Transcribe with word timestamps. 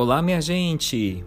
Olá, 0.00 0.22
minha 0.22 0.40
gente! 0.40 1.24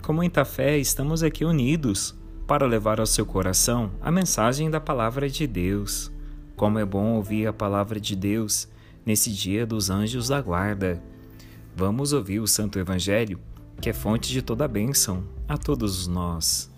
Com 0.00 0.14
muita 0.14 0.46
fé, 0.46 0.78
estamos 0.78 1.22
aqui 1.22 1.44
unidos 1.44 2.18
para 2.46 2.64
levar 2.64 2.98
ao 2.98 3.04
seu 3.04 3.26
coração 3.26 3.92
a 4.00 4.10
mensagem 4.10 4.70
da 4.70 4.80
Palavra 4.80 5.28
de 5.28 5.46
Deus. 5.46 6.10
Como 6.56 6.78
é 6.78 6.86
bom 6.86 7.16
ouvir 7.16 7.46
a 7.46 7.52
Palavra 7.52 8.00
de 8.00 8.16
Deus 8.16 8.66
nesse 9.04 9.30
dia 9.30 9.66
dos 9.66 9.90
anjos 9.90 10.28
da 10.28 10.40
guarda. 10.40 11.02
Vamos 11.76 12.14
ouvir 12.14 12.40
o 12.40 12.46
Santo 12.46 12.78
Evangelho, 12.78 13.38
que 13.78 13.90
é 13.90 13.92
fonte 13.92 14.32
de 14.32 14.40
toda 14.40 14.64
a 14.64 14.68
bênção 14.68 15.22
a 15.46 15.58
todos 15.58 16.06
nós. 16.06 16.73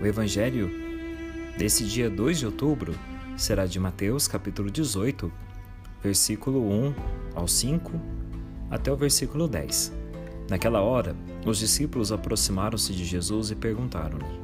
O 0.00 0.06
evangelho 0.06 0.70
desse 1.58 1.84
dia 1.84 2.08
2 2.08 2.38
de 2.38 2.46
outubro 2.46 2.94
será 3.36 3.66
de 3.66 3.80
Mateus, 3.80 4.28
capítulo 4.28 4.70
18, 4.70 5.30
versículo 6.00 6.62
1 6.70 6.94
ao 7.34 7.48
5 7.48 8.00
até 8.70 8.92
o 8.92 8.96
versículo 8.96 9.48
10. 9.48 9.92
Naquela 10.48 10.80
hora, 10.80 11.16
os 11.44 11.58
discípulos 11.58 12.12
aproximaram-se 12.12 12.92
de 12.92 13.04
Jesus 13.04 13.50
e 13.50 13.56
perguntaram-lhe: 13.56 14.40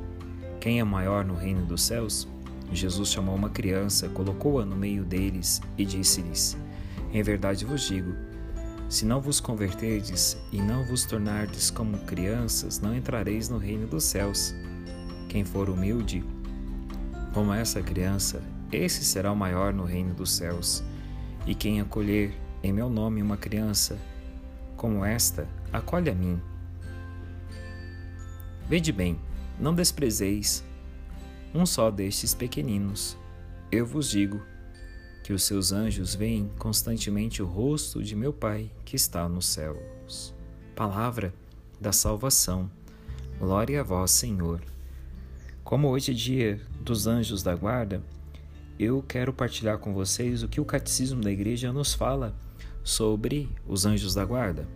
Quem 0.61 0.81
é 0.81 0.85
maior 0.85 1.25
no 1.25 1.35
reino 1.35 1.65
dos 1.65 1.83
céus? 1.83 2.27
Jesus 2.73 3.11
chamou 3.11 3.37
uma 3.37 3.51
criança, 3.51 4.09
colocou-a 4.09 4.65
no 4.65 4.75
meio 4.75 5.05
deles 5.05 5.63
e 5.79 5.85
disse-lhes: 5.85 6.59
Em 7.13 7.23
verdade 7.23 7.65
vos 7.65 7.83
digo, 7.83 8.13
se 8.89 9.07
não 9.07 9.21
vos 9.21 9.39
converterdes 9.39 10.37
e 10.51 10.61
não 10.61 10.85
vos 10.85 11.05
tornardes 11.05 11.71
como 11.71 11.97
crianças, 12.01 12.81
não 12.81 12.93
entrareis 12.93 13.49
no 13.49 13.57
reino 13.57 13.87
dos 13.87 14.03
céus. 14.03 14.53
Quem 15.35 15.45
for 15.45 15.69
humilde, 15.69 16.23
como 17.33 17.53
essa 17.53 17.83
criança, 17.83 18.41
esse 18.71 19.05
será 19.05 19.33
o 19.33 19.37
maior 19.37 19.75
no 19.75 19.83
reino 19.83 20.15
dos 20.15 20.31
céus. 20.31 20.81
E 21.45 21.57
quem 21.57 21.81
acolher 21.81 22.33
em 22.63 22.73
meu 22.73 22.89
nome 22.89 23.21
uma 23.21 23.37
criança 23.37 23.99
como 24.77 25.05
esta, 25.05 25.49
acolhe 25.73 26.09
a 26.09 26.15
mim. 26.15 26.41
Vede 28.69 28.93
bem, 28.93 29.19
não 29.59 29.75
desprezeis 29.75 30.63
um 31.53 31.67
só 31.67 31.91
destes 31.91 32.33
pequeninos. 32.33 33.19
Eu 33.73 33.85
vos 33.85 34.11
digo 34.11 34.41
que 35.25 35.33
os 35.33 35.43
seus 35.43 35.73
anjos 35.73 36.15
veem 36.15 36.49
constantemente 36.61 37.43
o 37.43 37.47
rosto 37.47 38.05
de 38.05 38.15
meu 38.15 38.33
Pai 38.33 38.71
que 38.85 38.95
está 38.95 39.29
nos 39.29 39.47
céus. 39.47 40.33
Palavra 40.77 41.35
da 41.81 41.91
salvação. 41.91 42.71
Glória 43.41 43.81
a 43.81 43.83
vós, 43.83 44.13
Senhor. 44.13 44.74
Como 45.65 45.89
hoje 45.89 46.13
é 46.13 46.15
dia 46.15 46.61
dos 46.83 47.07
anjos 47.07 47.43
da 47.43 47.55
guarda, 47.55 48.03
eu 48.79 49.03
quero 49.03 49.33
partilhar 49.33 49.79
com 49.79 49.95
vocês 49.95 50.43
o 50.43 50.49
que 50.49 50.61
o 50.61 50.65
Catecismo 50.65 51.23
da 51.23 51.33
Igreja 51.33 51.73
nos 51.73 51.95
fala 51.95 52.37
sobre 52.83 53.49
os 53.67 53.87
anjos 53.87 54.15
da 54.15 54.27
guarda. 54.27 54.69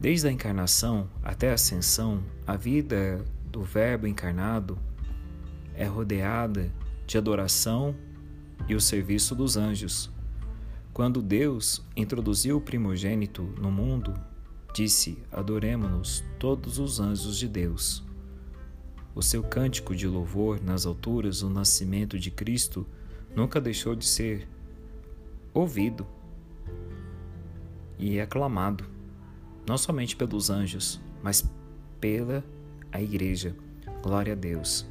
Desde 0.00 0.26
a 0.26 0.32
encarnação 0.32 1.06
até 1.22 1.50
a 1.50 1.54
ascensão, 1.54 2.24
a 2.46 2.56
vida 2.56 3.22
do 3.44 3.60
Verbo 3.60 4.06
encarnado 4.06 4.78
é 5.74 5.84
rodeada 5.84 6.72
de 7.06 7.18
adoração 7.18 7.94
e 8.66 8.74
o 8.74 8.80
serviço 8.80 9.34
dos 9.34 9.58
anjos. 9.58 10.10
Quando 10.94 11.20
Deus 11.20 11.84
introduziu 11.94 12.56
o 12.56 12.60
primogênito 12.60 13.42
no 13.60 13.70
mundo, 13.70 14.14
disse: 14.74 15.18
Adoremos-nos 15.30 16.24
todos 16.38 16.78
os 16.78 17.00
anjos 17.00 17.36
de 17.36 17.48
Deus. 17.48 18.11
O 19.14 19.22
seu 19.22 19.42
cântico 19.42 19.94
de 19.94 20.06
louvor 20.06 20.60
nas 20.62 20.86
alturas 20.86 21.40
do 21.40 21.50
nascimento 21.50 22.18
de 22.18 22.30
Cristo 22.30 22.86
nunca 23.36 23.60
deixou 23.60 23.94
de 23.94 24.06
ser 24.06 24.48
ouvido 25.52 26.06
e 27.98 28.18
aclamado, 28.18 28.84
não 29.66 29.76
somente 29.76 30.16
pelos 30.16 30.48
anjos, 30.48 31.00
mas 31.22 31.48
pela 32.00 32.42
a 32.90 33.00
igreja. 33.00 33.54
Glória 34.02 34.32
a 34.32 34.36
Deus. 34.36 34.86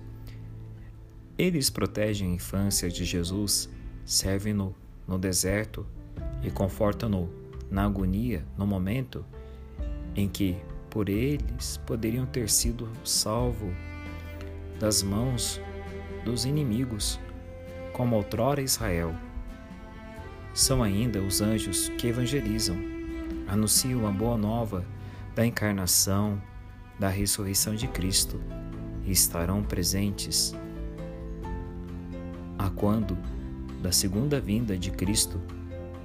Eles 1.38 1.70
protegem 1.70 2.32
a 2.32 2.36
infância 2.36 2.90
de 2.90 3.04
Jesus, 3.04 3.70
servem-no 4.06 4.76
no 5.08 5.18
deserto 5.18 5.86
e 6.44 6.52
confortam-no 6.52 7.30
na 7.70 7.86
agonia 7.86 8.46
no 8.58 8.66
momento 8.68 9.26
em 10.16 10.30
que 10.30 10.56
por 10.90 11.10
eles 11.10 11.78
poderiam 11.86 12.26
ter 12.26 12.50
sido 12.50 12.88
salvo 13.04 13.72
das 14.82 15.04
mãos 15.04 15.62
dos 16.26 16.44
inimigos, 16.44 17.20
como 17.94 18.16
outrora 18.16 18.64
Israel. 18.64 19.14
São 20.56 20.82
ainda 20.82 21.22
os 21.22 21.40
anjos 21.40 21.90
que 22.00 22.08
evangelizam, 22.08 22.76
anunciam 23.48 24.08
a 24.08 24.12
boa 24.12 24.36
nova 24.36 24.84
da 25.36 25.46
encarnação, 25.46 26.42
da 27.00 27.10
ressurreição 27.10 27.76
de 27.76 27.88
Cristo 27.88 28.42
e 29.06 29.12
estarão 29.12 29.62
presentes 29.62 30.56
a 32.58 32.68
quando 32.72 33.16
da 33.84 33.92
segunda 33.92 34.42
vinda 34.42 34.76
de 34.76 34.90
Cristo, 34.90 35.40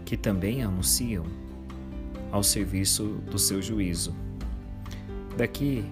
que 0.04 0.18
também 0.18 0.62
anunciam 0.62 1.24
ao 2.30 2.42
serviço 2.42 3.04
do 3.30 3.38
seu 3.38 3.62
juízo. 3.62 4.14
Daqui 5.34 5.82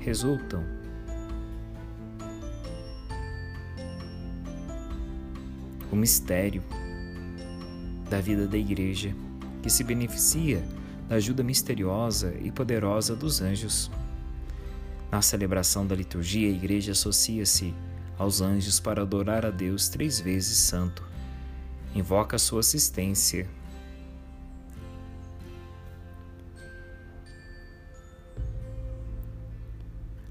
resultam 0.00 0.73
o 5.94 5.96
mistério 5.96 6.60
da 8.10 8.20
vida 8.20 8.48
da 8.48 8.58
Igreja, 8.58 9.14
que 9.62 9.70
se 9.70 9.84
beneficia 9.84 10.60
da 11.08 11.14
ajuda 11.14 11.44
misteriosa 11.44 12.34
e 12.42 12.50
poderosa 12.50 13.14
dos 13.14 13.40
anjos. 13.40 13.90
Na 15.08 15.22
celebração 15.22 15.86
da 15.86 15.94
liturgia, 15.94 16.48
a 16.48 16.52
Igreja 16.52 16.90
associa-se 16.90 17.72
aos 18.18 18.40
anjos 18.40 18.80
para 18.80 19.02
adorar 19.02 19.46
a 19.46 19.50
Deus 19.50 19.88
três 19.88 20.18
vezes 20.18 20.58
santo. 20.58 21.04
Invoca 21.94 22.38
sua 22.38 22.58
assistência. 22.58 23.48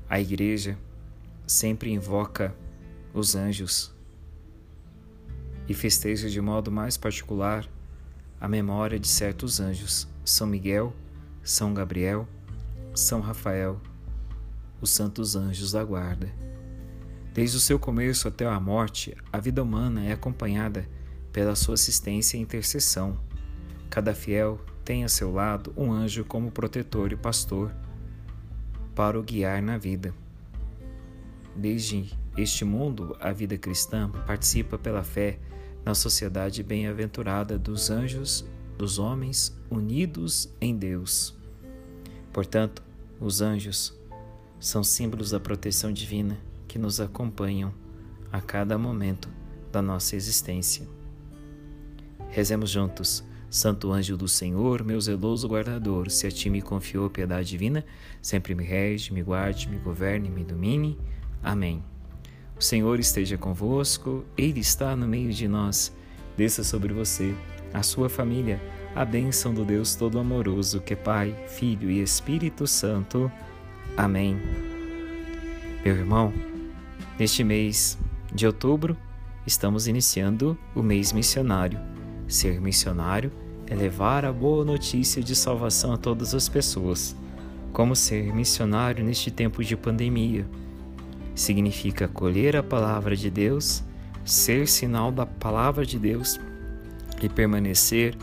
A 0.10 0.20
Igreja 0.20 0.78
sempre 1.48 1.90
invoca 1.90 2.54
os 3.14 3.34
anjos 3.34 3.93
e 5.68 5.74
festeja 5.74 6.30
de 6.30 6.42
modo 6.42 6.72
mais 6.72 6.98
particular 6.98 7.68
a 8.40 8.48
memória 8.48 9.00
de 9.00 9.08
certos 9.08 9.60
anjos, 9.60 10.08
São 10.26 10.46
Miguel, 10.46 10.94
São 11.42 11.74
Gabriel, 11.74 12.28
São 12.94 13.22
Rafael, 13.22 13.80
os 14.82 14.92
santos 14.92 15.36
anjos 15.36 15.72
da 15.72 15.84
guarda. 15.84 16.30
Desde 17.34 17.58
o 17.58 17.60
seu 17.60 17.80
começo 17.80 18.28
até 18.28 18.46
a 18.46 18.60
morte, 18.60 19.16
a 19.32 19.40
vida 19.40 19.64
humana 19.64 20.04
é 20.06 20.12
acompanhada 20.12 20.88
pela 21.32 21.56
sua 21.56 21.76
assistência 21.76 22.38
e 22.38 22.42
intercessão. 22.42 23.18
Cada 23.90 24.14
fiel 24.14 24.60
tem 24.84 25.04
a 25.04 25.10
seu 25.10 25.32
lado 25.32 25.74
um 25.78 25.92
anjo 25.92 26.26
como 26.26 26.52
protetor 26.52 27.12
e 27.12 27.16
pastor 27.16 27.74
para 28.94 29.18
o 29.20 29.24
guiar 29.24 29.62
na 29.62 29.78
vida. 29.78 30.14
Desde 31.56 32.14
este 32.36 32.66
mundo, 32.66 33.16
a 33.20 33.32
vida 33.32 33.58
cristã 33.58 34.10
participa 34.26 34.78
pela 34.78 35.04
fé 35.04 35.40
na 35.86 35.94
sociedade 35.94 36.64
bem-aventurada 36.64 37.58
dos 37.60 37.90
anjos, 37.90 38.46
dos 38.78 38.98
homens 38.98 39.56
unidos 39.70 40.50
em 40.60 40.76
Deus. 40.76 41.36
Portanto, 42.32 42.82
os 43.20 43.42
anjos 43.42 43.98
são 44.60 44.84
símbolos 44.84 45.32
da 45.32 45.40
proteção 45.40 45.92
divina 45.92 46.38
que 46.68 46.80
nos 46.80 47.00
acompanham 47.00 47.74
a 48.32 48.42
cada 48.42 48.78
momento 48.78 49.30
da 49.72 49.82
nossa 49.82 50.16
existência. 50.16 50.88
Rezemos 52.30 52.70
juntos. 52.70 53.24
Santo 53.48 53.92
anjo 53.92 54.18
do 54.18 54.28
Senhor, 54.28 54.84
meu 54.84 55.00
zeloso 55.00 55.48
guardador, 55.48 56.10
se 56.10 56.26
a 56.26 56.32
ti 56.32 56.50
me 56.50 56.60
confiou 56.60 57.08
piedade 57.08 57.50
divina, 57.50 57.86
sempre 58.20 58.56
me 58.56 58.64
rege, 58.64 59.14
me 59.14 59.22
guarde, 59.22 59.70
me 59.70 59.78
governe, 59.78 60.28
me 60.28 60.44
domine. 60.44 60.98
Amém. 61.44 61.84
O 62.58 62.64
Senhor 62.64 63.00
esteja 63.00 63.38
convosco, 63.38 64.24
Ele 64.38 64.60
está 64.60 64.96
no 64.96 65.08
meio 65.08 65.32
de 65.32 65.48
nós. 65.48 65.94
Desça 66.38 66.64
sobre 66.64 66.94
você, 66.94 67.36
a 67.74 67.84
sua 67.84 68.10
família, 68.10 68.62
a 68.96 69.04
bênção 69.04 69.54
do 69.54 69.66
Deus 69.66 69.96
Todo-Amoroso, 69.96 70.80
que 70.80 70.94
é 70.94 70.96
Pai, 70.96 71.36
Filho 71.48 71.90
e 71.90 72.02
Espírito 72.02 72.68
Santo. 72.68 73.32
Amém. 73.98 74.40
Meu 75.84 75.96
irmão, 75.96 76.34
neste 77.20 77.44
mês 77.44 77.98
de 78.34 78.48
outubro, 78.48 78.96
estamos 79.46 79.88
iniciando 79.88 80.58
o 80.76 80.82
mês 80.82 81.12
missionário. 81.12 81.80
Ser 82.28 82.62
missionário 82.62 83.32
é 83.68 83.76
levar 83.76 84.26
a 84.26 84.32
boa 84.32 84.64
notícia 84.64 85.22
de 85.22 85.36
salvação 85.36 85.94
a 85.94 85.98
todas 85.98 86.34
as 86.34 86.48
pessoas. 86.48 87.16
Como 87.72 87.96
ser 87.96 88.34
missionário 88.34 89.04
neste 89.04 89.32
tempo 89.32 89.64
de 89.64 89.76
pandemia? 89.76 90.46
Significa 91.36 92.06
acolher 92.06 92.56
a 92.56 92.64
palavra 92.64 93.16
de 93.16 93.30
Deus, 93.30 93.84
ser 94.24 94.68
sinal 94.68 95.12
da 95.12 95.26
palavra 95.26 95.86
de 95.86 95.98
Deus 96.00 96.40
e 97.22 97.30
permanecer 97.30 98.16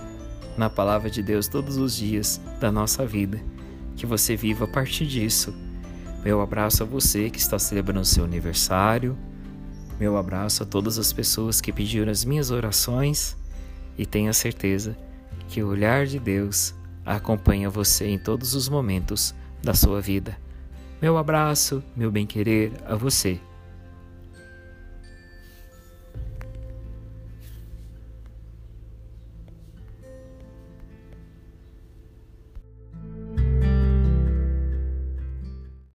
na 0.56 0.68
palavra 0.68 1.10
de 1.10 1.22
Deus 1.22 1.48
todos 1.48 1.76
os 1.76 1.96
dias 1.96 2.40
da 2.60 2.70
nossa 2.70 3.06
vida. 3.06 3.40
Que 3.96 4.06
você 4.06 4.36
viva 4.36 4.64
a 4.64 4.68
partir 4.68 5.06
disso. 5.06 5.54
Meu 6.24 6.40
abraço 6.40 6.82
a 6.82 6.86
você 6.86 7.30
que 7.30 7.38
está 7.38 7.58
celebrando 7.58 8.04
seu 8.04 8.24
aniversário. 8.24 9.16
Meu 9.98 10.16
abraço 10.16 10.62
a 10.62 10.66
todas 10.66 10.98
as 10.98 11.12
pessoas 11.12 11.60
que 11.60 11.72
pediram 11.72 12.10
as 12.10 12.24
minhas 12.24 12.50
orações 12.50 13.36
e 13.98 14.06
tenha 14.06 14.32
certeza 14.32 14.96
que 15.48 15.62
o 15.62 15.68
olhar 15.68 16.06
de 16.06 16.18
Deus 16.18 16.74
acompanha 17.04 17.68
você 17.68 18.06
em 18.06 18.18
todos 18.18 18.54
os 18.54 18.68
momentos 18.68 19.34
da 19.62 19.74
sua 19.74 20.00
vida. 20.00 20.38
Meu 21.00 21.16
abraço, 21.16 21.82
meu 21.96 22.10
bem-querer 22.10 22.72
a 22.86 22.94
você 22.94 23.40